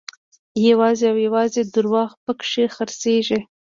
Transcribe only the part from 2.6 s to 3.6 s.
خرڅېږي.